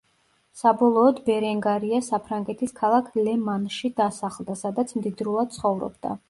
[0.59, 6.17] საბოლოოდ ბერენგარია საფრანგეთის ქალაქ ლე-მანში დასახლდა სადაც მდიდრულად ცხოვრობდა.